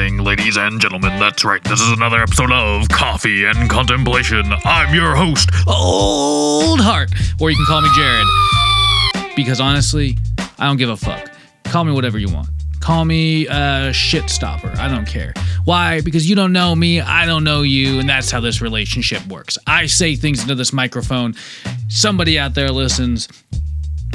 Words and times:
Morning, 0.00 0.24
ladies 0.24 0.56
and 0.56 0.80
gentlemen. 0.80 1.18
That's 1.20 1.44
right. 1.44 1.62
This 1.62 1.78
is 1.78 1.92
another 1.92 2.22
episode 2.22 2.50
of 2.50 2.88
Coffee 2.88 3.44
and 3.44 3.68
Contemplation. 3.68 4.50
I'm 4.64 4.94
your 4.94 5.14
host, 5.14 5.50
Old 5.66 6.80
Heart, 6.80 7.10
or 7.38 7.50
you 7.50 7.56
can 7.56 7.66
call 7.66 7.82
me 7.82 7.90
Jared. 7.94 8.26
Because 9.36 9.60
honestly, 9.60 10.16
I 10.58 10.66
don't 10.66 10.78
give 10.78 10.88
a 10.88 10.96
fuck. 10.96 11.30
Call 11.64 11.84
me 11.84 11.92
whatever 11.92 12.18
you 12.18 12.32
want. 12.32 12.48
Call 12.80 13.04
me 13.04 13.46
a 13.48 13.92
shit 13.92 14.30
stopper. 14.30 14.72
I 14.78 14.88
don't 14.88 15.06
care. 15.06 15.34
Why? 15.64 16.00
Because 16.00 16.28
you 16.30 16.34
don't 16.34 16.54
know 16.54 16.74
me, 16.74 17.02
I 17.02 17.26
don't 17.26 17.44
know 17.44 17.60
you, 17.60 18.00
and 18.00 18.08
that's 18.08 18.30
how 18.30 18.40
this 18.40 18.62
relationship 18.62 19.26
works. 19.26 19.58
I 19.66 19.84
say 19.84 20.16
things 20.16 20.40
into 20.40 20.54
this 20.54 20.72
microphone, 20.72 21.34
somebody 21.88 22.38
out 22.38 22.54
there 22.54 22.70
listens, 22.70 23.28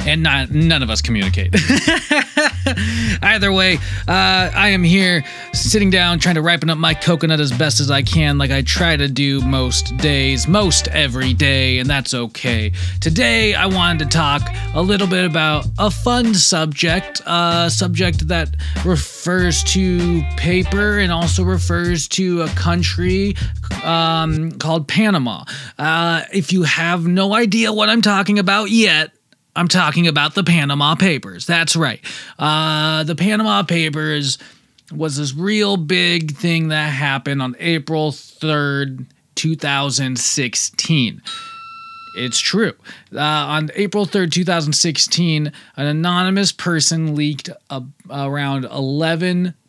and 0.06 0.22
not 0.22 0.50
none 0.50 0.82
of 0.82 0.90
us 0.90 1.02
communicate. 1.02 1.54
Either 3.22 3.52
way, 3.52 3.74
uh, 4.08 4.50
I 4.54 4.68
am 4.68 4.82
here 4.82 5.24
sitting 5.52 5.90
down 5.90 6.18
trying 6.18 6.36
to 6.36 6.42
ripen 6.42 6.70
up 6.70 6.78
my 6.78 6.94
coconut 6.94 7.40
as 7.40 7.52
best 7.52 7.80
as 7.80 7.90
I 7.90 8.02
can, 8.02 8.38
like 8.38 8.50
I 8.50 8.62
try 8.62 8.96
to 8.96 9.08
do 9.08 9.40
most 9.40 9.96
days, 9.96 10.46
most 10.46 10.88
every 10.88 11.34
day, 11.34 11.78
and 11.78 11.88
that's 11.88 12.14
okay. 12.14 12.72
Today, 13.00 13.54
I 13.54 13.66
wanted 13.66 14.10
to 14.10 14.16
talk 14.16 14.48
a 14.74 14.82
little 14.82 15.06
bit 15.06 15.24
about 15.24 15.66
a 15.78 15.90
fun 15.90 16.34
subject, 16.34 17.20
a 17.26 17.68
subject 17.70 18.28
that 18.28 18.56
refers 18.84 19.62
to 19.64 20.22
paper 20.36 20.98
and 20.98 21.10
also 21.10 21.42
refers 21.42 22.08
to 22.08 22.42
a 22.42 22.48
country 22.48 23.34
um, 23.82 24.52
called 24.52 24.88
Panama. 24.88 25.44
Uh, 25.78 26.22
if 26.32 26.52
you 26.52 26.62
have 26.62 27.06
no 27.06 27.34
idea 27.34 27.72
what 27.72 27.88
I'm 27.88 28.02
talking 28.02 28.38
about 28.38 28.70
yet, 28.70 29.15
I'm 29.56 29.68
talking 29.68 30.06
about 30.06 30.34
the 30.34 30.44
Panama 30.44 30.94
Papers. 30.94 31.46
That's 31.46 31.74
right. 31.74 32.00
Uh, 32.38 33.04
the 33.04 33.14
Panama 33.16 33.62
Papers 33.62 34.38
was 34.94 35.16
this 35.16 35.34
real 35.34 35.76
big 35.76 36.36
thing 36.36 36.68
that 36.68 36.88
happened 36.88 37.40
on 37.42 37.56
April 37.58 38.12
3rd, 38.12 39.06
2016. 39.34 41.22
It's 42.18 42.38
true. 42.38 42.72
Uh, 43.14 43.20
on 43.20 43.70
April 43.74 44.06
3rd, 44.06 44.32
2016, 44.32 45.52
an 45.76 45.86
anonymous 45.86 46.52
person 46.52 47.14
leaked 47.14 47.50
a, 47.70 47.82
around 48.10 48.66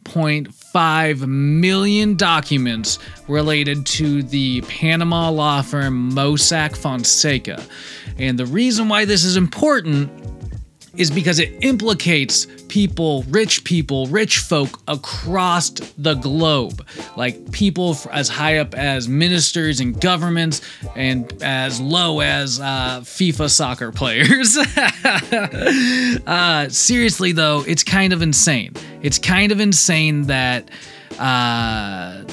11.5 0.07 1.27
million 1.27 2.15
documents 2.15 2.99
related 3.27 3.85
to 3.85 4.23
the 4.23 4.61
Panama 4.61 5.29
law 5.29 5.61
firm 5.61 6.11
Mossack 6.11 6.75
Fonseca. 6.75 7.63
And 8.17 8.39
the 8.39 8.45
reason 8.45 8.89
why 8.89 9.05
this 9.05 9.23
is 9.23 9.37
important 9.37 10.36
is 10.97 11.11
because 11.11 11.39
it 11.39 11.53
implicates 11.61 12.47
people, 12.67 13.23
rich 13.29 13.63
people, 13.63 14.07
rich 14.07 14.39
folk 14.39 14.79
across 14.87 15.69
the 15.97 16.15
globe, 16.15 16.85
like 17.15 17.51
people 17.51 17.97
as 18.11 18.27
high 18.27 18.57
up 18.57 18.73
as 18.75 19.07
ministers 19.07 19.79
and 19.79 19.99
governments, 20.01 20.61
and 20.95 21.41
as 21.41 21.79
low 21.79 22.19
as 22.19 22.59
uh, 22.59 23.01
FIFA 23.01 23.49
soccer 23.49 23.91
players. 23.91 24.57
uh, 26.27 26.69
seriously, 26.69 27.31
though, 27.31 27.63
it's 27.67 27.83
kind 27.83 28.13
of 28.13 28.21
insane. 28.21 28.73
It's 29.01 29.19
kind 29.19 29.51
of 29.51 29.59
insane 29.59 30.23
that. 30.23 30.69
Uh, 31.17 32.23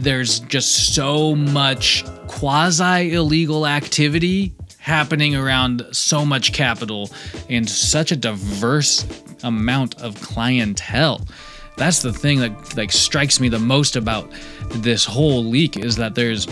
there's 0.00 0.40
just 0.40 0.94
so 0.94 1.34
much 1.34 2.04
quasi 2.26 3.12
illegal 3.12 3.66
activity 3.66 4.54
happening 4.80 5.36
around 5.36 5.86
so 5.92 6.24
much 6.24 6.52
capital 6.52 7.10
and 7.48 7.68
such 7.68 8.10
a 8.10 8.16
diverse 8.16 9.06
amount 9.42 10.00
of 10.00 10.20
clientele. 10.20 11.26
That's 11.76 12.02
the 12.02 12.12
thing 12.12 12.40
that 12.40 12.76
like 12.76 12.90
strikes 12.90 13.40
me 13.40 13.48
the 13.48 13.58
most 13.58 13.94
about 13.96 14.30
this 14.72 15.04
whole 15.04 15.44
leak 15.44 15.76
is 15.76 15.96
that 15.96 16.14
there's 16.14 16.48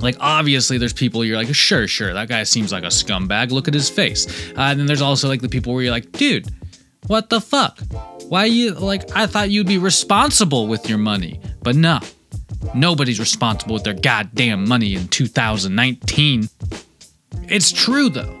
like 0.00 0.16
obviously 0.20 0.78
there's 0.78 0.92
people 0.92 1.24
you're 1.24 1.36
like 1.36 1.54
sure 1.54 1.86
sure 1.86 2.14
that 2.14 2.28
guy 2.28 2.42
seems 2.44 2.72
like 2.72 2.84
a 2.84 2.88
scumbag 2.88 3.50
look 3.50 3.68
at 3.68 3.74
his 3.74 3.90
face. 3.90 4.26
Uh, 4.50 4.62
and 4.62 4.80
then 4.80 4.86
there's 4.86 5.02
also 5.02 5.28
like 5.28 5.40
the 5.40 5.48
people 5.48 5.74
where 5.74 5.82
you're 5.82 5.92
like 5.92 6.12
dude 6.12 6.46
what 7.06 7.28
the 7.30 7.40
fuck? 7.40 7.80
Why 8.28 8.44
you 8.44 8.72
like 8.72 9.14
i 9.16 9.26
thought 9.26 9.50
you'd 9.50 9.66
be 9.66 9.78
responsible 9.78 10.68
with 10.68 10.88
your 10.88 10.98
money 10.98 11.40
but 11.62 11.74
no 11.74 11.98
nobody's 12.74 13.18
responsible 13.18 13.74
with 13.74 13.84
their 13.84 13.94
goddamn 13.94 14.68
money 14.68 14.94
in 14.94 15.08
2019 15.08 16.48
it's 17.50 17.72
true 17.72 18.08
though. 18.08 18.36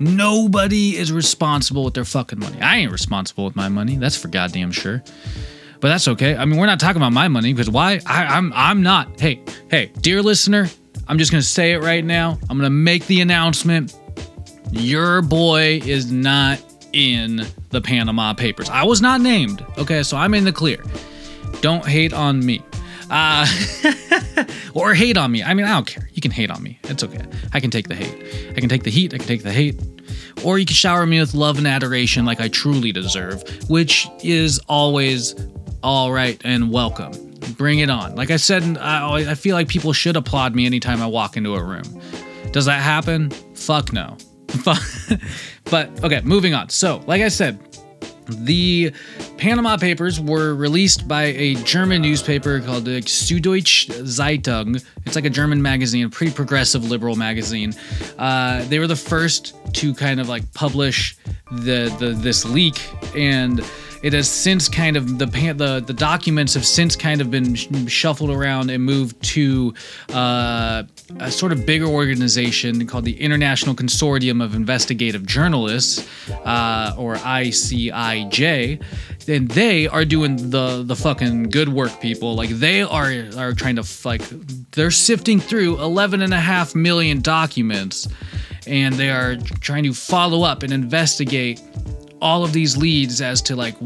Nobody 0.00 0.96
is 0.96 1.10
responsible 1.12 1.84
with 1.84 1.94
their 1.94 2.04
fucking 2.04 2.38
money. 2.38 2.60
I 2.60 2.78
ain't 2.78 2.92
responsible 2.92 3.44
with 3.44 3.56
my 3.56 3.68
money. 3.68 3.96
That's 3.96 4.16
for 4.16 4.28
goddamn 4.28 4.70
sure. 4.70 5.02
But 5.80 5.88
that's 5.88 6.08
okay. 6.08 6.36
I 6.36 6.44
mean, 6.44 6.58
we're 6.58 6.66
not 6.66 6.80
talking 6.80 7.00
about 7.00 7.12
my 7.12 7.28
money 7.28 7.52
because 7.52 7.70
why? 7.70 8.00
I, 8.06 8.24
I'm 8.24 8.52
I'm 8.54 8.82
not. 8.82 9.20
Hey, 9.20 9.42
hey, 9.70 9.92
dear 10.00 10.22
listener, 10.22 10.68
I'm 11.06 11.18
just 11.18 11.30
gonna 11.30 11.42
say 11.42 11.72
it 11.72 11.82
right 11.82 12.04
now. 12.04 12.38
I'm 12.48 12.58
gonna 12.58 12.70
make 12.70 13.06
the 13.06 13.20
announcement. 13.20 13.96
Your 14.70 15.22
boy 15.22 15.80
is 15.84 16.12
not 16.12 16.60
in 16.92 17.46
the 17.70 17.80
Panama 17.80 18.34
Papers. 18.34 18.68
I 18.70 18.84
was 18.84 19.00
not 19.00 19.20
named. 19.20 19.64
Okay, 19.78 20.02
so 20.02 20.16
I'm 20.16 20.34
in 20.34 20.44
the 20.44 20.52
clear. 20.52 20.82
Don't 21.60 21.84
hate 21.86 22.12
on 22.12 22.44
me. 22.44 22.62
Uh, 23.10 23.46
or 24.78 24.94
hate 24.94 25.16
on 25.16 25.32
me. 25.32 25.42
I 25.42 25.54
mean, 25.54 25.66
I 25.66 25.70
don't 25.70 25.86
care. 25.86 26.08
You 26.12 26.22
can 26.22 26.30
hate 26.30 26.50
on 26.50 26.62
me. 26.62 26.78
It's 26.84 27.02
okay. 27.02 27.24
I 27.52 27.60
can 27.60 27.70
take 27.70 27.88
the 27.88 27.94
hate. 27.94 28.52
I 28.56 28.60
can 28.60 28.68
take 28.68 28.84
the 28.84 28.90
heat. 28.90 29.12
I 29.12 29.18
can 29.18 29.26
take 29.26 29.42
the 29.42 29.52
hate. 29.52 29.80
Or 30.44 30.58
you 30.58 30.64
can 30.64 30.74
shower 30.74 31.04
me 31.04 31.18
with 31.18 31.34
love 31.34 31.58
and 31.58 31.66
adoration 31.66 32.24
like 32.24 32.40
I 32.40 32.48
truly 32.48 32.92
deserve, 32.92 33.42
which 33.68 34.08
is 34.22 34.60
always 34.68 35.34
all 35.82 36.12
right 36.12 36.40
and 36.44 36.70
welcome. 36.70 37.12
Bring 37.56 37.80
it 37.80 37.90
on. 37.90 38.14
Like 38.14 38.30
I 38.30 38.36
said, 38.36 38.78
I, 38.78 39.30
I 39.30 39.34
feel 39.34 39.56
like 39.56 39.68
people 39.68 39.92
should 39.92 40.16
applaud 40.16 40.54
me 40.54 40.64
anytime 40.64 41.02
I 41.02 41.06
walk 41.06 41.36
into 41.36 41.54
a 41.54 41.62
room. 41.62 42.00
Does 42.52 42.66
that 42.66 42.80
happen? 42.80 43.30
Fuck 43.54 43.92
no. 43.92 44.16
but 45.64 46.04
okay, 46.04 46.20
moving 46.22 46.54
on. 46.54 46.68
So, 46.70 47.02
like 47.06 47.20
I 47.20 47.28
said, 47.28 47.58
the 48.28 48.92
Panama 49.36 49.76
Papers 49.76 50.20
were 50.20 50.54
released 50.54 51.08
by 51.08 51.24
a 51.24 51.54
German 51.64 52.02
newspaper 52.02 52.60
called 52.60 52.84
the 52.84 53.00
Süddeutsche 53.02 53.90
Zeitung. 54.02 54.84
It's 55.06 55.16
like 55.16 55.24
a 55.24 55.30
German 55.30 55.62
magazine, 55.62 56.06
a 56.06 56.10
pretty 56.10 56.32
progressive 56.32 56.88
liberal 56.88 57.16
magazine. 57.16 57.74
Uh, 58.18 58.64
they 58.64 58.78
were 58.78 58.86
the 58.86 58.96
first 58.96 59.54
to 59.74 59.94
kind 59.94 60.20
of 60.20 60.28
like 60.28 60.52
publish 60.54 61.16
the, 61.50 61.94
the 61.98 62.10
this 62.10 62.44
leak, 62.44 62.80
and 63.16 63.60
it 64.02 64.12
has 64.12 64.30
since 64.30 64.68
kind 64.68 64.96
of 64.96 65.18
the 65.18 65.26
the 65.26 65.82
the 65.86 65.92
documents 65.92 66.54
have 66.54 66.64
since 66.64 66.94
kind 66.96 67.20
of 67.20 67.30
been 67.30 67.54
shuffled 67.86 68.30
around 68.30 68.70
and 68.70 68.84
moved 68.84 69.20
to 69.22 69.74
uh, 70.12 70.84
a 71.20 71.30
sort 71.30 71.52
of 71.52 71.66
bigger 71.66 71.86
organization 71.86 72.86
called 72.86 73.04
the 73.04 73.20
International 73.20 73.74
Consortium 73.74 74.42
of 74.42 74.54
Investigative 74.54 75.26
Journalists, 75.26 76.08
uh, 76.44 76.94
or 76.96 77.16
ICIJ, 77.16 78.82
and 79.28 79.48
they 79.50 79.86
are 79.88 80.04
doing 80.04 80.50
the 80.50 80.82
the 80.84 80.96
fucking 80.96 81.50
good 81.50 81.68
work, 81.68 82.00
people. 82.00 82.34
Like 82.34 82.50
they 82.50 82.82
are 82.82 83.12
are 83.36 83.52
trying 83.52 83.76
to 83.76 83.84
like 84.04 84.22
they're 84.72 84.90
sifting 84.90 85.40
through 85.40 85.80
11 85.80 86.22
and 86.22 86.32
a 86.32 86.40
half 86.40 86.74
million 86.74 87.20
documents, 87.20 88.06
and 88.66 88.94
they 88.94 89.10
are 89.10 89.36
trying 89.60 89.84
to 89.84 89.92
follow 89.92 90.44
up 90.44 90.62
and 90.62 90.72
investigate 90.72 91.60
all 92.20 92.44
of 92.44 92.52
these 92.52 92.76
leads 92.76 93.20
as 93.20 93.40
to 93.42 93.56
like 93.56 93.76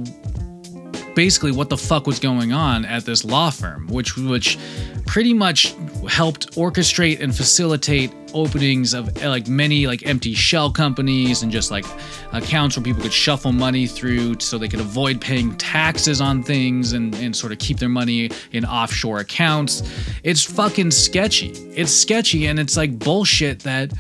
basically 1.15 1.53
what 1.53 1.69
the 1.69 1.77
fuck 1.77 2.07
was 2.07 2.19
going 2.19 2.53
on 2.53 2.85
at 2.85 3.05
this 3.05 3.25
law 3.25 3.51
firm, 3.51 3.87
which 3.89 4.17
which 4.17 4.59
pretty 5.07 5.35
much 5.35 5.75
helped 6.09 6.53
orchestrate 6.53 7.21
and 7.21 7.37
facilitate 7.37 8.13
openings 8.35 8.95
of 8.95 9.15
like 9.23 9.47
many 9.47 9.87
like 9.87 10.07
empty 10.07 10.33
shell 10.33 10.71
companies 10.71 11.43
and 11.43 11.53
just 11.53 11.71
like 11.71 11.85
accounts 12.33 12.77
where 12.77 12.83
people 12.85 13.03
could 13.03 13.13
shuffle 13.13 13.53
money 13.53 13.87
through 13.87 14.41
so 14.41 14.57
they 14.57 14.69
could 14.69 14.81
avoid 14.81 15.21
paying 15.21 15.55
taxes 15.57 16.21
on 16.21 16.43
things 16.43 16.93
and, 16.95 17.15
and 17.17 17.37
sort 17.37 17.53
of 17.53 17.59
keep 17.59 17.79
their 17.79 17.91
money 17.91 18.31
in 18.53 18.65
offshore 18.65 19.19
accounts. 19.19 19.83
It's 20.23 20.43
fucking 20.43 20.93
sketchy. 20.93 21.51
It's 21.75 21.93
sketchy 21.93 22.47
and 22.47 22.59
it's 22.59 22.77
like 22.77 22.99
bullshit 22.99 23.61
that 23.61 23.93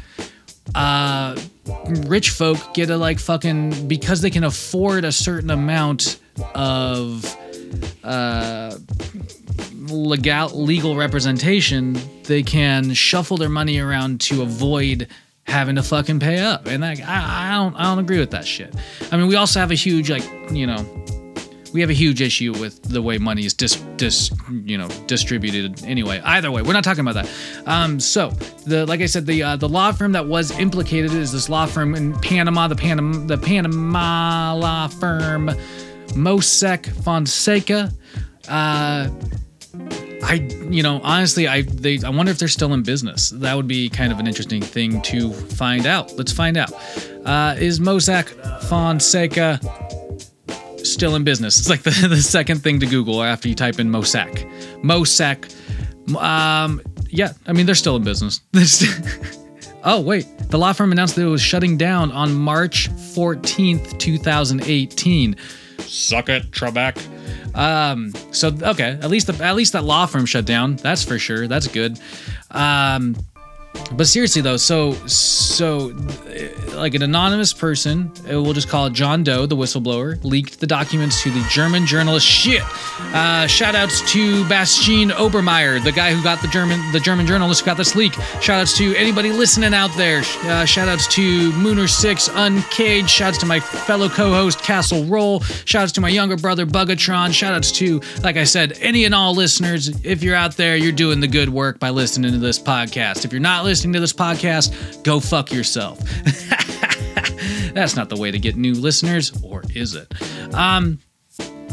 uh, 0.75 1.37
rich 2.07 2.31
folk 2.31 2.75
get 2.75 2.91
a 2.91 2.97
like 2.97 3.19
fucking 3.19 3.89
because 3.89 4.21
they 4.21 4.31
can 4.31 4.45
afford 4.45 5.05
a 5.05 5.13
certain 5.13 5.51
amount 5.51 6.21
of 6.55 7.25
uh, 8.05 8.77
legal 9.73 10.49
legal 10.51 10.97
representation, 10.97 11.99
they 12.25 12.43
can 12.43 12.93
shuffle 12.95 13.37
their 13.37 13.49
money 13.49 13.79
around 13.79 14.21
to 14.23 14.43
avoid 14.43 15.09
having 15.45 15.77
to 15.77 15.83
fucking 15.83 16.21
pay 16.21 16.39
up. 16.39 16.67
And 16.67 16.83
like, 16.83 17.01
I, 17.01 17.49
I 17.49 17.55
don't 17.55 17.75
I 17.77 17.85
don't 17.85 17.99
agree 17.99 18.19
with 18.19 18.31
that 18.31 18.47
shit. 18.47 18.75
I 19.11 19.17
mean, 19.17 19.29
we 19.29 19.37
also 19.37 19.61
have 19.61 19.71
a 19.71 19.77
huge 19.77 20.11
like 20.11 20.25
you 20.51 20.67
know 20.67 20.85
we 21.73 21.81
have 21.81 21.91
a 21.91 21.95
huge 21.95 22.21
issue 22.21 22.53
with 22.53 22.83
the 22.83 23.01
way 23.01 23.19
money 23.19 23.45
is 23.45 23.55
dis, 23.55 23.77
dis 23.97 24.31
you 24.65 24.77
know 24.77 24.89
distributed 25.07 25.83
anyway 25.85 26.21
either 26.25 26.51
way 26.51 26.63
we're 26.63 26.73
not 26.73 26.85
talking 26.85 27.07
about 27.07 27.15
that 27.15 27.29
um, 27.67 27.99
so 27.99 28.31
the 28.67 28.87
like 28.87 29.01
i 29.01 29.07
said 29.07 29.27
the 29.27 29.43
uh, 29.43 29.57
the 29.57 29.69
law 29.69 29.93
firm 29.93 30.13
that 30.13 30.27
was 30.27 30.57
implicated 30.59 31.13
is 31.13 31.33
this 31.33 31.49
law 31.49 31.67
firm 31.67 31.95
in 31.95 32.13
panama 32.21 32.69
the 32.69 32.77
panama 32.77 33.27
the 33.27 33.39
panama 33.39 34.55
law 34.55 34.87
firm 34.87 35.51
mossack 36.15 36.87
fonseca 37.03 37.91
uh, 38.49 39.09
I, 40.25 40.35
you 40.71 40.83
know, 40.83 41.01
honestly, 41.03 41.49
I 41.49 41.63
they 41.63 41.99
I 42.05 42.11
wonder 42.11 42.31
if 42.31 42.39
they're 42.39 42.49
still 42.49 42.73
in 42.75 42.83
business. 42.83 43.31
That 43.31 43.55
would 43.55 43.67
be 43.67 43.89
kind 43.89 44.13
of 44.13 44.21
an 44.21 44.27
interesting 44.27 44.63
thing 44.63 45.03
to 45.03 45.33
find 45.33 45.87
out. 45.87 46.17
Let's 46.17 46.33
find 46.33 46.57
out. 46.57 46.73
Uh, 47.25 47.57
is 47.59 47.81
Mossack 47.81 48.29
Fonseca 48.65 49.59
still 50.85 51.17
in 51.17 51.25
business? 51.25 51.59
It's 51.59 51.69
like 51.69 51.83
the, 51.83 51.91
the 52.09 52.17
second 52.17 52.63
thing 52.63 52.81
to 52.81 52.87
Google 52.87 53.23
after 53.23 53.49
you 53.49 53.55
type 53.55 53.79
in 53.79 53.91
Mossack. 53.91 54.45
Mossack. 54.83 55.53
Um, 56.17 56.83
yeah, 57.09 57.33
I 57.47 57.53
mean 57.53 57.67
they're 57.67 57.75
still 57.75 57.97
in 57.97 58.05
business. 58.05 58.41
oh 59.85 60.01
wait, 60.01 60.27
the 60.51 60.59
law 60.59 60.73
firm 60.73 60.93
announced 60.93 61.17
that 61.17 61.23
it 61.23 61.27
was 61.27 61.43
shutting 61.43 61.77
down 61.77 62.11
on 62.13 62.35
March 62.35 62.91
14th, 62.91 63.99
2018. 63.99 65.37
Suck 65.79 66.29
it, 66.29 66.51
Trebek. 66.51 66.97
Um, 67.55 68.13
so 68.33 68.49
okay, 68.63 68.99
at 69.03 69.11
least 69.11 69.27
the, 69.27 69.45
at 69.45 69.55
least 69.55 69.75
that 69.75 69.85
law 69.85 70.07
firm 70.07 70.27
shut 70.27 70.47
down. 70.47 70.77
That's 70.77 71.05
for 71.05 71.19
sure. 71.19 71.47
That's 71.47 71.67
good. 71.67 71.99
Um, 72.51 73.17
but 73.93 74.07
seriously 74.07 74.43
though, 74.43 74.57
so 74.57 74.93
so 75.07 75.93
like 76.75 76.95
an 76.95 77.03
anonymous 77.03 77.53
person, 77.53 78.11
uh, 78.31 78.43
we'll 78.43 78.53
just 78.53 78.69
call 78.69 78.87
it 78.87 78.93
John 78.93 79.23
Doe, 79.23 79.47
the 79.47 79.57
whistleblower, 79.57 80.23
leaked 80.25 80.61
the 80.61 80.67
documents 80.67 81.23
to 81.23 81.31
the 81.31 81.45
German 81.51 81.87
journalist. 81.87 82.27
Shit. 82.27 82.63
Uh, 83.15 83.47
shout 83.47 83.75
outs 83.75 84.01
to 84.13 84.47
Bastian 84.49 85.11
Obermayer, 85.11 85.83
the 85.83 85.93
guy 85.93 86.13
who 86.13 86.23
got 86.23 86.41
the 86.41 86.49
German 86.49 86.81
the 86.93 87.01
German 87.01 87.27
journalist 87.27 87.61
who 87.61 87.67
got 87.67 87.77
this 87.77 87.95
leak. 87.95 88.13
Shout 88.41 88.61
outs 88.61 88.77
to 88.79 88.95
anybody 88.97 89.33
listening 89.33 89.75
out 89.75 89.95
there. 89.97 90.23
Uh, 90.45 90.65
shout 90.65 90.89
outs 90.89 91.07
to 91.15 91.51
Mooner 91.53 91.89
Six 91.89 92.29
Uncaged. 92.29 93.11
Shouts 93.11 93.39
to 93.39 93.47
my 93.47 93.61
fellow 93.61 94.09
co-host 94.09 94.61
Castle 94.61 95.05
Roll. 95.05 95.41
Shouts 95.41 95.93
to 95.93 96.01
my 96.01 96.09
younger 96.09 96.37
brother 96.37 96.67
Bugatron. 96.67 97.33
Shout 97.33 97.55
outs 97.55 97.73
to, 97.73 98.01
like 98.23 98.37
I 98.37 98.45
said, 98.45 98.79
any 98.81 99.05
and 99.05 99.15
all 99.15 99.35
listeners. 99.35 99.89
If 100.05 100.23
you're 100.23 100.37
out 100.37 100.57
there, 100.57 100.77
you're 100.77 100.93
doing 100.93 101.21
the 101.21 101.29
good 101.29 101.49
work 101.49 101.79
by 101.79 101.91
listening 101.91 102.33
to 102.33 102.39
this 102.39 102.59
podcast. 102.59 103.25
If 103.25 103.33
you're 103.33 103.41
not 103.41 103.62
listening 103.65 103.93
to 103.95 104.01
this 104.01 104.13
podcast, 104.13 105.03
go 105.03 105.21
fuck 105.21 105.53
yourself. 105.53 105.99
That's 107.75 107.97
not 107.97 108.09
the 108.09 108.17
way 108.17 108.31
to 108.31 108.39
get 108.39 108.57
new 108.57 108.75
listeners, 108.75 109.33
or 109.43 109.63
is 109.75 109.95
it? 109.95 110.13
Um, 110.55 110.99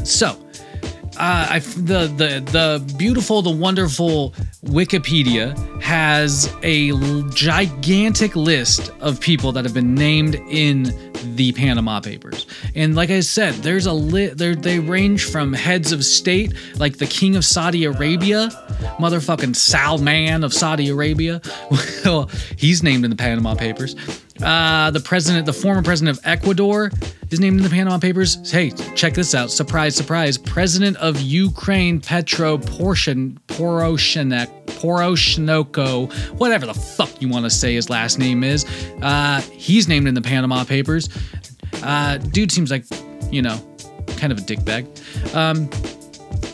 so, 0.03 0.29
uh, 1.17 1.47
I, 1.49 1.59
the 1.59 2.07
the 2.07 2.39
the 2.51 2.95
beautiful, 2.97 3.41
the 3.41 3.49
wonderful 3.49 4.31
Wikipedia 4.63 5.81
has 5.81 6.53
a 6.63 6.91
gigantic 7.31 8.35
list 8.35 8.91
of 9.01 9.19
people 9.19 9.51
that 9.51 9.65
have 9.65 9.73
been 9.73 9.93
named 9.95 10.35
in 10.49 11.08
the 11.35 11.51
Panama 11.51 11.99
Papers. 11.99 12.45
And 12.75 12.95
like 12.95 13.09
I 13.09 13.19
said, 13.21 13.53
there's 13.55 13.85
a 13.85 13.93
lit. 13.93 14.37
They 14.37 14.79
range 14.79 15.25
from 15.25 15.53
heads 15.53 15.91
of 15.91 16.03
state, 16.03 16.53
like 16.77 16.97
the 16.97 17.07
King 17.07 17.35
of 17.35 17.45
Saudi 17.45 17.85
Arabia, 17.85 18.49
motherfucking 18.97 19.55
Salman 19.55 20.43
of 20.43 20.53
Saudi 20.53 20.89
Arabia. 20.89 21.41
well, 22.05 22.29
he's 22.57 22.83
named 22.83 23.03
in 23.03 23.09
the 23.09 23.17
Panama 23.17 23.55
Papers. 23.55 23.95
Uh, 24.41 24.89
the 24.91 25.01
president, 25.01 25.45
the 25.45 25.53
former 25.53 25.81
president 25.81 26.17
of 26.17 26.25
Ecuador, 26.25 26.91
is 27.29 27.39
named 27.39 27.57
in 27.57 27.63
the 27.63 27.69
Panama 27.69 27.97
Papers. 27.97 28.49
Hey, 28.49 28.71
check 28.95 29.13
this 29.13 29.35
out! 29.35 29.51
Surprise, 29.51 29.95
surprise! 29.95 30.37
President 30.37 30.95
of 30.97 31.19
Ukraine, 31.19 31.99
Petro 31.99 32.57
Poroshenko, 32.57 33.37
Poroshenko, 34.79 36.11
whatever 36.37 36.65
the 36.65 36.73
fuck 36.73 37.21
you 37.21 37.27
want 37.27 37.45
to 37.45 37.49
say 37.49 37.73
his 37.73 37.89
last 37.89 38.17
name 38.17 38.43
is. 38.43 38.65
Uh, 39.01 39.41
he's 39.51 39.87
named 39.87 40.07
in 40.07 40.13
the 40.13 40.21
Panama 40.21 40.63
Papers. 40.63 41.09
Uh, 41.83 42.17
dude 42.17 42.51
seems 42.51 42.71
like, 42.71 42.85
you 43.29 43.41
know, 43.41 43.59
kind 44.17 44.31
of 44.31 44.39
a 44.39 44.41
dickbag. 44.41 44.85
Um, 45.35 45.69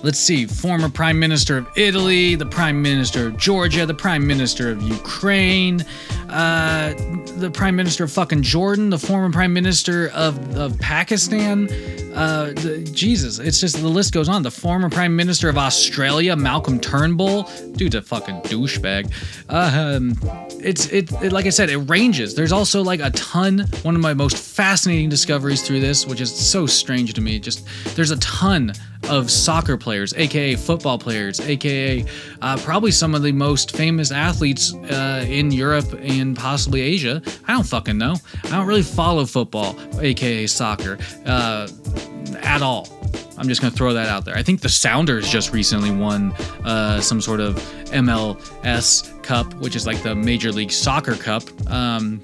let's 0.05 0.19
see, 0.19 0.45
former 0.45 0.87
Prime 0.87 1.17
Minister 1.17 1.57
of 1.57 1.67
Italy, 1.75 2.35
the 2.35 2.45
Prime 2.45 2.79
Minister 2.79 3.25
of 3.27 3.37
Georgia, 3.37 3.87
the 3.87 3.93
Prime 3.95 4.25
Minister 4.25 4.69
of 4.69 4.79
Ukraine, 4.83 5.83
uh, 6.29 6.93
the 7.37 7.49
Prime 7.51 7.75
Minister 7.75 8.03
of 8.03 8.11
fucking 8.11 8.43
Jordan, 8.43 8.91
the 8.91 8.99
former 8.99 9.31
Prime 9.31 9.51
Minister 9.51 10.09
of, 10.09 10.55
of 10.55 10.77
Pakistan. 10.79 11.67
Uh, 12.13 12.53
the, 12.55 12.87
Jesus, 12.93 13.39
it's 13.39 13.59
just 13.59 13.81
the 13.81 13.87
list 13.87 14.13
goes 14.13 14.29
on. 14.29 14.43
The 14.43 14.51
former 14.51 14.91
Prime 14.91 15.15
Minister 15.15 15.49
of 15.49 15.57
Australia, 15.57 16.35
Malcolm 16.35 16.79
Turnbull, 16.79 17.49
dude's 17.71 17.95
a 17.95 18.01
fucking 18.03 18.41
douchebag. 18.41 19.11
Um, 19.49 20.17
it's 20.63 20.85
it, 20.91 21.11
it 21.23 21.33
like 21.33 21.47
I 21.47 21.49
said, 21.49 21.71
it 21.71 21.77
ranges. 21.77 22.35
There's 22.35 22.51
also 22.51 22.83
like 22.83 22.99
a 22.99 23.09
ton. 23.11 23.65
One 23.81 23.95
of 23.95 24.01
my 24.01 24.13
most 24.13 24.37
fascinating 24.37 25.09
discoveries 25.09 25.63
through 25.63 25.79
this, 25.79 26.05
which 26.05 26.21
is 26.21 26.33
so 26.33 26.67
strange 26.67 27.15
to 27.15 27.21
me, 27.21 27.39
just 27.39 27.67
there's 27.95 28.11
a 28.11 28.17
ton 28.17 28.71
of 29.09 29.29
soccer 29.29 29.77
players, 29.77 30.13
aka 30.13 30.55
football 30.55 30.97
players, 30.97 31.39
aka 31.39 32.05
uh, 32.41 32.57
probably 32.57 32.91
some 32.91 33.15
of 33.15 33.21
the 33.21 33.31
most 33.31 33.75
famous 33.75 34.11
athletes 34.11 34.73
uh, 34.73 35.25
in 35.27 35.51
Europe 35.51 35.91
and 36.01 36.35
possibly 36.35 36.81
Asia. 36.81 37.21
I 37.47 37.53
don't 37.53 37.65
fucking 37.65 37.97
know. 37.97 38.15
I 38.45 38.49
don't 38.49 38.67
really 38.67 38.83
follow 38.83 39.25
football, 39.25 39.75
aka 39.99 40.47
soccer, 40.47 40.97
uh, 41.25 41.67
at 42.41 42.61
all. 42.61 42.87
I'm 43.37 43.47
just 43.47 43.61
gonna 43.61 43.71
throw 43.71 43.93
that 43.93 44.07
out 44.07 44.25
there. 44.25 44.35
I 44.35 44.43
think 44.43 44.61
the 44.61 44.69
Sounders 44.69 45.29
just 45.29 45.53
recently 45.53 45.91
won 45.91 46.31
uh, 46.63 47.01
some 47.01 47.21
sort 47.21 47.39
of 47.39 47.55
MLS 47.91 49.21
Cup, 49.23 49.53
which 49.55 49.75
is 49.75 49.85
like 49.85 50.01
the 50.03 50.15
Major 50.15 50.51
League 50.51 50.71
Soccer 50.71 51.15
Cup. 51.15 51.43
Um, 51.69 52.21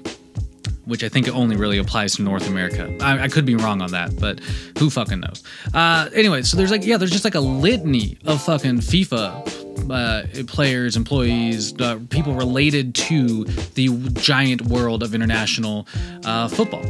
which 0.84 1.04
I 1.04 1.08
think 1.08 1.28
only 1.28 1.56
really 1.56 1.78
applies 1.78 2.16
to 2.16 2.22
North 2.22 2.48
America. 2.48 2.94
I, 3.00 3.24
I, 3.24 3.28
could 3.28 3.44
be 3.44 3.54
wrong 3.54 3.80
on 3.82 3.90
that, 3.92 4.18
but 4.18 4.40
who 4.78 4.90
fucking 4.90 5.20
knows? 5.20 5.42
Uh, 5.72 6.08
anyway, 6.14 6.42
so 6.42 6.56
there's 6.56 6.70
like, 6.70 6.84
yeah, 6.84 6.96
there's 6.96 7.10
just 7.10 7.24
like 7.24 7.34
a 7.34 7.40
litany 7.40 8.18
of 8.24 8.42
fucking 8.42 8.78
FIFA 8.78 9.90
uh, 9.90 10.44
players, 10.46 10.96
employees, 10.96 11.78
uh, 11.80 11.98
people 12.10 12.34
related 12.34 12.94
to 12.94 13.44
the 13.74 13.88
giant 14.14 14.62
world 14.62 15.02
of 15.02 15.14
international 15.14 15.86
uh, 16.24 16.48
football 16.48 16.84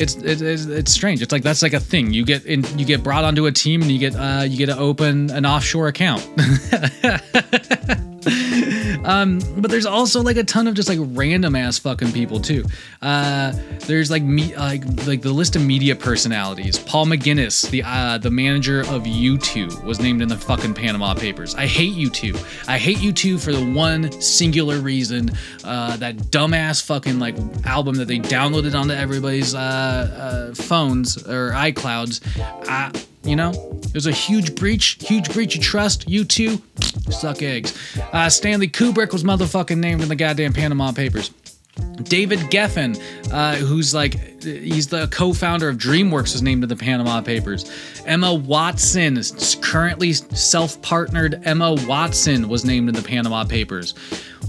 it's, 0.00 0.14
it's 0.16 0.40
it's 0.66 0.92
strange. 0.92 1.20
It's 1.22 1.32
like 1.32 1.42
that's 1.42 1.62
like 1.62 1.72
a 1.72 1.80
thing. 1.80 2.12
You 2.12 2.24
get 2.24 2.46
in, 2.46 2.64
you 2.78 2.86
get 2.86 3.02
brought 3.02 3.24
onto 3.24 3.46
a 3.46 3.52
team, 3.52 3.82
and 3.82 3.90
you 3.90 3.98
get 3.98 4.14
uh, 4.16 4.44
you 4.48 4.56
get 4.56 4.66
to 4.66 4.78
open 4.78 5.30
an 5.30 5.44
offshore 5.44 5.88
account. 5.88 6.26
um, 9.10 9.40
but 9.56 9.70
there's 9.70 9.86
also 9.86 10.22
like 10.22 10.36
a 10.36 10.44
ton 10.44 10.68
of 10.68 10.74
just 10.74 10.88
like 10.88 10.98
random 11.00 11.56
ass 11.56 11.78
fucking 11.78 12.12
people 12.12 12.38
too. 12.38 12.64
Uh, 13.02 13.52
there's 13.80 14.10
like 14.10 14.22
me 14.22 14.56
like 14.56 14.84
like 15.06 15.22
the 15.22 15.32
list 15.32 15.56
of 15.56 15.62
media 15.62 15.96
personalities. 15.96 16.78
Paul 16.78 17.06
McGuinness, 17.06 17.68
the 17.70 17.82
uh, 17.84 18.18
the 18.18 18.30
manager 18.30 18.80
of 18.82 19.02
U2, 19.02 19.82
was 19.84 19.98
named 19.98 20.22
in 20.22 20.28
the 20.28 20.36
fucking 20.36 20.74
Panama 20.74 21.14
Papers. 21.14 21.56
I 21.56 21.66
hate 21.66 21.94
U2. 21.94 22.68
I 22.68 22.78
hate 22.78 22.98
U2 22.98 23.42
for 23.42 23.52
the 23.52 23.72
one 23.72 24.12
singular 24.20 24.78
reason. 24.78 25.30
Uh, 25.64 25.96
that 25.96 26.16
dumbass 26.16 26.80
fucking 26.84 27.18
like 27.18 27.34
album 27.64 27.96
that 27.96 28.06
they 28.06 28.20
downloaded 28.20 28.78
onto 28.78 28.94
everybody's 28.94 29.54
uh, 29.56 29.58
uh, 29.58 30.54
phones 30.54 31.16
or 31.26 31.50
iClouds. 31.50 32.20
I, 32.68 32.92
you 33.22 33.36
know, 33.36 33.50
it 33.82 33.94
was 33.94 34.06
a 34.06 34.12
huge 34.12 34.54
breach, 34.54 34.98
huge 35.00 35.32
breach 35.32 35.56
of 35.56 35.62
trust. 35.62 36.08
U2 36.08 36.62
suck 37.10 37.42
eggs. 37.42 37.76
Uh, 38.12 38.28
Stanley 38.28 38.68
Kubrick 38.68 39.12
was 39.12 39.24
motherfucking 39.24 39.78
named 39.78 40.02
in 40.02 40.08
the 40.08 40.16
goddamn 40.16 40.52
Panama 40.52 40.92
Papers. 40.92 41.30
David 42.02 42.38
Geffen, 42.50 43.00
uh, 43.32 43.56
who's 43.56 43.94
like, 43.94 44.42
he's 44.42 44.88
the 44.88 45.06
co 45.08 45.32
founder 45.32 45.68
of 45.68 45.76
DreamWorks, 45.76 46.32
was 46.32 46.42
named 46.42 46.62
in 46.62 46.68
the 46.68 46.76
Panama 46.76 47.20
Papers. 47.20 47.70
Emma 48.06 48.34
Watson, 48.34 49.20
currently 49.60 50.12
self 50.12 50.80
partnered 50.82 51.40
Emma 51.44 51.74
Watson, 51.86 52.48
was 52.48 52.64
named 52.64 52.88
in 52.88 52.94
the 52.94 53.02
Panama 53.02 53.44
Papers. 53.44 53.94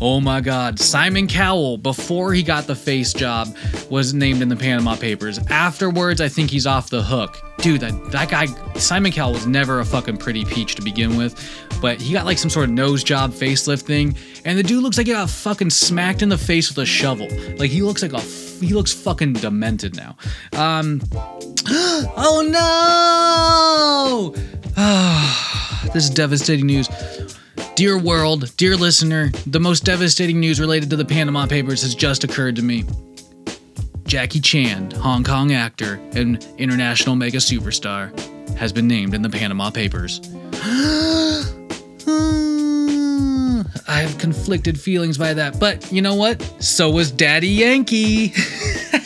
Oh 0.04 0.20
my 0.20 0.42
God. 0.42 0.80
Simon 0.80 1.28
Cowell, 1.28 1.78
before 1.78 2.34
he 2.34 2.42
got 2.42 2.66
the 2.66 2.76
face 2.76 3.14
job, 3.14 3.56
was 3.92 4.16
named 4.16 4.42
in 4.42 4.50
the 4.50 4.56
Panama 4.56 4.96
Papers. 4.96 5.38
Afterwards, 5.50 6.20
I 6.20 6.28
think 6.28 6.50
he's 6.50 6.66
off 6.66 6.90
the 6.90 7.04
hook. 7.04 7.38
Dude, 7.60 7.82
that, 7.82 8.12
that 8.12 8.28
guy, 8.28 8.48
Simon 8.80 9.12
Cowell, 9.12 9.34
was 9.34 9.46
never 9.46 9.80
a 9.80 9.86
fucking 9.86 10.18
pretty 10.18 10.44
peach 10.44 10.74
to 10.76 10.82
begin 10.82 11.18
with, 11.18 11.40
but 11.82 12.02
he 12.02 12.14
got 12.14 12.26
like 12.26 12.40
some 12.40 12.50
sort 12.50 12.66
of 12.66 12.72
nose 12.72 13.04
job 13.04 13.32
facelift 13.32 13.84
thing, 13.84 14.16
and 14.44 14.58
the 14.58 14.64
dude 14.64 14.82
looks 14.82 14.98
like 14.98 15.06
he 15.06 15.14
got 15.14 15.30
fucking 15.30 15.70
smacked 15.70 16.24
in 16.24 16.30
the 16.30 16.38
face 16.38 16.70
with 16.70 16.80
a 16.80 16.86
shovel. 16.86 17.28
Like 17.58 17.70
he 17.70 17.84
looks 17.84 18.02
like 18.02 18.14
a, 18.14 18.22
he 18.22 18.74
looks 18.74 18.92
fucking 18.92 19.34
demented 19.34 19.96
now. 19.96 20.18
Um, 20.54 21.04
oh 22.18 22.42
no! 24.34 24.34
this 25.94 26.06
is 26.06 26.10
devastating 26.10 26.66
news. 26.66 26.90
Dear 27.82 27.98
world, 27.98 28.56
dear 28.58 28.78
listener, 28.78 29.32
the 29.48 29.60
most 29.60 29.84
devastating 29.84 30.40
news 30.40 30.60
related 30.60 30.92
to 30.92 30.96
the 30.96 31.04
Panama 31.04 31.48
Papers 31.48 31.82
has 31.82 31.96
just 31.96 32.24
occurred 32.24 32.56
to 32.58 32.62
me. 32.62 32.86
Jackie 34.04 34.40
Chan, 34.40 34.92
Hong 34.92 35.24
Kong 35.24 35.52
actor 35.52 36.00
and 36.14 36.46
international 36.60 37.16
mega 37.16 37.40
superstar, 37.40 38.16
has 38.56 38.72
been 38.72 38.88
named 38.88 39.16
in 39.16 39.24
the 39.24 39.32
Panama 39.32 39.72
Papers. 39.72 40.22
I 43.88 44.02
have 44.02 44.16
conflicted 44.20 44.80
feelings 44.80 45.18
by 45.18 45.34
that, 45.34 45.60
but 45.60 45.92
you 45.92 46.04
know 46.04 46.14
what? 46.14 46.40
So 46.60 46.92
was 46.92 47.10
Daddy 47.10 47.48
Yankee. 47.48 48.36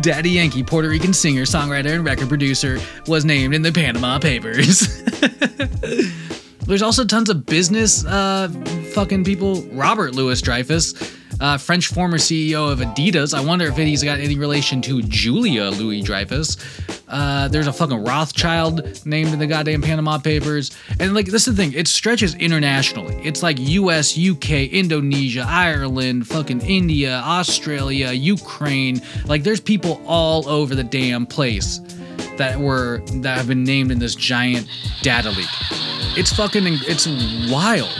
Daddy 0.00 0.30
Yankee, 0.30 0.62
Puerto 0.62 0.88
Rican 0.88 1.12
singer, 1.12 1.42
songwriter, 1.42 1.94
and 1.94 2.04
record 2.04 2.28
producer, 2.28 2.78
was 3.06 3.24
named 3.24 3.54
in 3.54 3.62
the 3.62 3.72
Panama 3.72 4.18
Papers. 4.18 5.02
There's 6.66 6.82
also 6.82 7.04
tons 7.04 7.28
of 7.28 7.44
business 7.44 8.04
uh, 8.06 8.48
fucking 8.94 9.24
people. 9.24 9.62
Robert 9.72 10.14
Louis 10.14 10.40
Dreyfus, 10.40 10.94
uh, 11.42 11.58
French 11.58 11.88
former 11.88 12.18
CEO 12.18 12.70
of 12.70 12.78
Adidas. 12.78 13.34
I 13.36 13.44
wonder 13.44 13.66
if 13.66 13.76
he's 13.76 14.04
got 14.04 14.20
any 14.20 14.38
relation 14.38 14.80
to 14.82 15.02
Julia 15.02 15.64
Louis 15.64 16.00
Dreyfus. 16.00 16.56
Uh, 17.08 17.48
there's 17.48 17.66
a 17.66 17.72
fucking 17.72 18.04
Rothschild 18.04 19.04
named 19.04 19.32
in 19.32 19.40
the 19.40 19.46
goddamn 19.46 19.82
Panama 19.82 20.18
Papers. 20.18 20.70
And 21.00 21.14
like, 21.14 21.26
this 21.26 21.48
is 21.48 21.56
the 21.56 21.62
thing, 21.62 21.72
it 21.74 21.88
stretches 21.88 22.36
internationally. 22.36 23.16
It's 23.24 23.42
like 23.42 23.58
US, 23.58 24.16
UK, 24.16 24.50
Indonesia, 24.70 25.44
Ireland, 25.46 26.28
fucking 26.28 26.60
India, 26.60 27.20
Australia, 27.24 28.12
Ukraine. 28.12 29.02
Like, 29.26 29.42
there's 29.42 29.60
people 29.60 30.00
all 30.06 30.48
over 30.48 30.76
the 30.76 30.84
damn 30.84 31.26
place 31.26 31.80
that 32.38 32.58
were 32.58 33.02
that 33.14 33.36
have 33.36 33.48
been 33.48 33.64
named 33.64 33.90
in 33.90 33.98
this 33.98 34.14
giant 34.14 34.68
data 35.02 35.30
leak. 35.30 35.48
It's 36.16 36.32
fucking 36.32 36.62
it's 36.66 37.06
wild. 37.52 37.90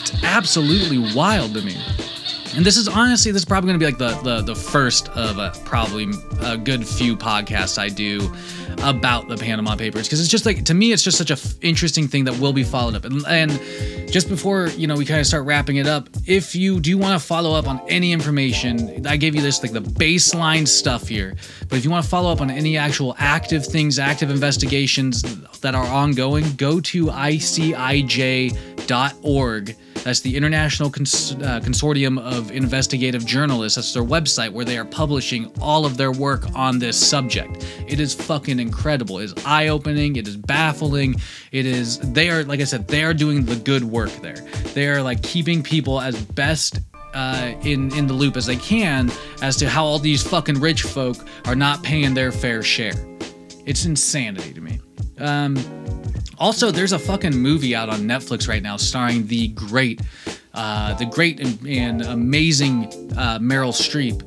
It's 0.00 0.22
absolutely 0.22 1.14
wild 1.14 1.54
to 1.54 1.62
me. 1.62 1.76
And 2.56 2.66
this 2.66 2.76
is 2.76 2.88
honestly, 2.88 3.30
this 3.32 3.42
is 3.42 3.46
probably 3.46 3.68
going 3.68 3.80
to 3.80 3.86
be 3.86 3.90
like 3.90 3.98
the, 3.98 4.20
the 4.22 4.42
the 4.42 4.54
first 4.54 5.08
of 5.10 5.38
a, 5.38 5.52
probably 5.64 6.08
a 6.42 6.56
good 6.56 6.86
few 6.86 7.16
podcasts 7.16 7.78
I 7.78 7.88
do 7.88 8.32
about 8.82 9.28
the 9.28 9.36
Panama 9.36 9.76
Papers 9.76 10.06
because 10.06 10.20
it's 10.20 10.28
just 10.28 10.46
like 10.46 10.64
to 10.64 10.74
me, 10.74 10.92
it's 10.92 11.02
just 11.02 11.18
such 11.18 11.30
a 11.30 11.34
f- 11.34 11.54
interesting 11.62 12.08
thing 12.08 12.24
that 12.24 12.38
will 12.38 12.52
be 12.52 12.64
followed 12.64 12.94
up. 12.96 13.04
And, 13.04 13.24
and 13.26 13.52
just 14.10 14.28
before 14.28 14.68
you 14.68 14.86
know 14.86 14.96
we 14.96 15.04
kind 15.04 15.20
of 15.20 15.26
start 15.26 15.44
wrapping 15.44 15.76
it 15.76 15.86
up, 15.86 16.08
if 16.26 16.54
you 16.54 16.80
do 16.80 16.98
want 16.98 17.20
to 17.20 17.26
follow 17.26 17.54
up 17.54 17.68
on 17.68 17.80
any 17.88 18.12
information, 18.12 19.06
I 19.06 19.16
gave 19.16 19.34
you 19.34 19.42
this 19.42 19.62
like 19.62 19.72
the 19.72 19.80
baseline 19.80 20.66
stuff 20.66 21.06
here. 21.06 21.36
But 21.68 21.78
if 21.78 21.84
you 21.84 21.90
want 21.90 22.04
to 22.04 22.10
follow 22.10 22.32
up 22.32 22.40
on 22.40 22.50
any 22.50 22.76
actual 22.76 23.14
active 23.18 23.64
things, 23.64 23.98
active 23.98 24.30
investigations 24.30 25.22
that 25.60 25.74
are 25.74 25.86
ongoing, 25.86 26.52
go 26.56 26.80
to 26.80 27.06
icij.org. 27.06 28.56
That's 30.02 30.20
the 30.20 30.34
International 30.34 30.88
Cons- 30.88 31.32
uh, 31.32 31.60
Consortium 31.62 32.18
of 32.18 32.50
Investigative 32.52 33.26
Journalists. 33.26 33.76
That's 33.76 33.92
their 33.92 34.02
website 34.02 34.50
where 34.50 34.64
they 34.64 34.78
are 34.78 34.84
publishing 34.86 35.52
all 35.60 35.84
of 35.84 35.98
their 35.98 36.10
work 36.10 36.44
on 36.54 36.78
this 36.78 36.96
subject. 36.98 37.66
It 37.86 38.00
is 38.00 38.14
fucking 38.14 38.58
incredible. 38.58 39.18
It 39.18 39.24
is 39.24 39.34
eye 39.44 39.68
opening. 39.68 40.16
It 40.16 40.26
is 40.26 40.38
baffling. 40.38 41.16
It 41.52 41.66
is, 41.66 41.98
they 41.98 42.30
are, 42.30 42.44
like 42.44 42.60
I 42.60 42.64
said, 42.64 42.88
they 42.88 43.04
are 43.04 43.12
doing 43.12 43.44
the 43.44 43.56
good 43.56 43.84
work 43.84 43.99
there. 44.08 44.36
They 44.74 44.88
are 44.88 45.02
like 45.02 45.22
keeping 45.22 45.62
people 45.62 46.00
as 46.00 46.20
best 46.20 46.80
uh, 47.14 47.52
in 47.62 47.94
in 47.96 48.06
the 48.06 48.14
loop 48.14 48.36
as 48.36 48.46
they 48.46 48.56
can 48.56 49.10
as 49.42 49.56
to 49.56 49.68
how 49.68 49.84
all 49.84 49.98
these 49.98 50.22
fucking 50.22 50.60
rich 50.60 50.82
folk 50.82 51.16
are 51.46 51.56
not 51.56 51.82
paying 51.82 52.14
their 52.14 52.32
fair 52.32 52.62
share. 52.62 52.94
It's 53.66 53.84
insanity 53.84 54.52
to 54.54 54.60
me. 54.60 54.80
Um, 55.18 55.56
also, 56.38 56.70
there's 56.70 56.92
a 56.92 56.98
fucking 56.98 57.36
movie 57.36 57.74
out 57.74 57.90
on 57.90 58.00
Netflix 58.00 58.48
right 58.48 58.62
now 58.62 58.76
starring 58.78 59.26
the 59.26 59.48
great, 59.48 60.00
uh, 60.54 60.94
the 60.94 61.04
great 61.04 61.38
and, 61.38 61.68
and 61.68 62.02
amazing 62.02 62.86
uh, 63.16 63.38
Meryl 63.38 63.72
Streep. 63.72 64.26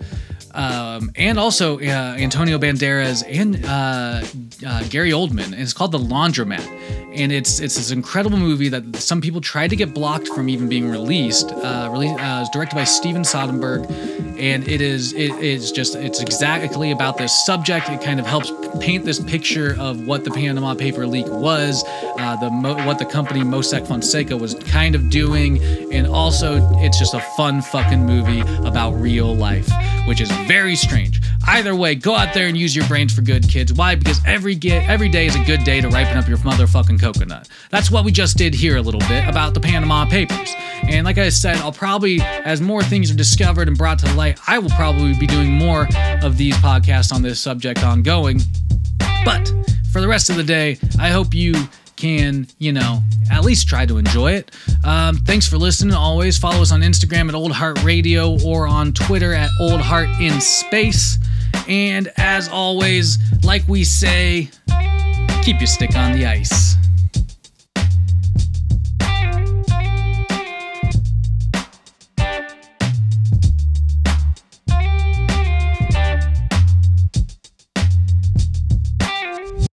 Um, 0.53 1.11
and 1.15 1.39
also 1.39 1.79
uh, 1.79 2.15
Antonio 2.17 2.57
Banderas 2.59 3.23
and 3.27 3.65
uh, 3.65 4.23
uh, 4.67 4.83
Gary 4.89 5.11
Oldman. 5.11 5.57
It's 5.57 5.73
called 5.73 5.91
The 5.91 5.99
Laundromat, 5.99 6.65
and 7.13 7.31
it's 7.31 7.59
it's 7.59 7.75
this 7.75 7.91
incredible 7.91 8.37
movie 8.37 8.69
that 8.69 8.95
some 8.97 9.19
people 9.19 9.41
tried 9.41 9.69
to 9.71 9.75
get 9.75 9.93
blocked 9.93 10.27
from 10.27 10.49
even 10.49 10.69
being 10.69 10.89
released. 10.89 11.51
Uh, 11.51 11.89
released 11.91 12.19
uh, 12.19 12.45
directed 12.53 12.75
by 12.75 12.83
Steven 12.83 13.23
Soderbergh, 13.23 13.89
and 14.39 14.67
it 14.67 14.79
is 14.81 15.13
it 15.13 15.31
is 15.41 15.71
just 15.71 15.95
it's 15.95 16.21
exactly 16.21 16.91
about 16.91 17.17
this 17.17 17.45
subject. 17.45 17.89
It 17.89 18.01
kind 18.01 18.19
of 18.19 18.27
helps 18.27 18.51
paint 18.79 19.05
this 19.05 19.19
picture 19.19 19.75
of 19.79 20.05
what 20.05 20.23
the 20.23 20.31
Panama 20.31 20.75
Paper 20.75 21.07
leak 21.07 21.27
was, 21.27 21.83
uh, 22.19 22.35
the 22.37 22.49
mo- 22.51 22.85
what 22.85 22.99
the 22.99 23.05
company 23.05 23.41
Mossack 23.41 23.87
Fonseca 23.87 24.37
was 24.37 24.53
kind 24.55 24.93
of 24.93 25.09
doing, 25.09 25.61
and 25.91 26.05
also 26.05 26.57
it's 26.79 26.99
just 26.99 27.13
a 27.15 27.21
fun 27.37 27.61
fucking 27.61 28.05
movie 28.05 28.41
about 28.67 28.91
real 28.91 29.35
life, 29.35 29.67
which 30.05 30.21
is 30.21 30.31
very 30.47 30.75
strange. 30.75 31.21
Either 31.47 31.75
way, 31.75 31.95
go 31.95 32.15
out 32.15 32.33
there 32.33 32.47
and 32.47 32.57
use 32.57 32.75
your 32.75 32.87
brains 32.87 33.13
for 33.13 33.21
good, 33.21 33.47
kids. 33.49 33.73
Why? 33.73 33.95
Because 33.95 34.19
every 34.25 34.55
get 34.55 34.89
every 34.89 35.09
day 35.09 35.25
is 35.25 35.35
a 35.35 35.43
good 35.43 35.63
day 35.63 35.81
to 35.81 35.89
ripen 35.89 36.17
up 36.17 36.27
your 36.27 36.37
motherfucking 36.39 36.99
coconut. 36.99 37.49
That's 37.69 37.91
what 37.91 38.05
we 38.05 38.11
just 38.11 38.37
did 38.37 38.53
here 38.53 38.77
a 38.77 38.81
little 38.81 39.01
bit 39.01 39.27
about 39.27 39.53
the 39.53 39.59
Panama 39.59 40.05
Papers. 40.05 40.55
And 40.87 41.05
like 41.05 41.17
I 41.17 41.29
said, 41.29 41.57
I'll 41.57 41.71
probably, 41.71 42.19
as 42.21 42.61
more 42.61 42.83
things 42.83 43.11
are 43.11 43.15
discovered 43.15 43.67
and 43.67 43.77
brought 43.77 43.99
to 43.99 44.13
light, 44.15 44.39
I 44.47 44.59
will 44.59 44.69
probably 44.71 45.13
be 45.17 45.27
doing 45.27 45.51
more 45.51 45.87
of 46.21 46.37
these 46.37 46.55
podcasts 46.55 47.13
on 47.13 47.21
this 47.21 47.39
subject 47.39 47.83
ongoing. 47.83 48.41
But 49.25 49.51
for 49.91 50.01
the 50.01 50.07
rest 50.07 50.29
of 50.29 50.35
the 50.35 50.43
day, 50.43 50.77
I 50.99 51.09
hope 51.09 51.33
you 51.33 51.53
can, 52.03 52.45
you 52.59 52.73
know, 52.73 53.01
at 53.31 53.45
least 53.45 53.69
try 53.69 53.85
to 53.85 53.97
enjoy 53.97 54.33
it. 54.33 54.51
Um, 54.83 55.15
thanks 55.15 55.47
for 55.47 55.57
listening. 55.57 55.93
Always 55.93 56.37
follow 56.37 56.61
us 56.61 56.73
on 56.73 56.81
Instagram 56.81 57.29
at 57.29 57.33
Old 57.33 57.53
Heart 57.53 57.81
Radio 57.81 58.37
or 58.45 58.67
on 58.67 58.91
Twitter 58.91 59.33
at 59.33 59.49
Old 59.61 59.79
Heart 59.79 60.09
in 60.19 60.41
Space. 60.41 61.17
And 61.65 62.11
as 62.17 62.49
always, 62.49 63.19
like 63.45 63.65
we 63.69 63.85
say, 63.85 64.49
keep 65.43 65.61
your 65.61 65.67
stick 65.67 65.95
on 65.95 66.11
the 66.11 66.25
ice. 66.25 66.75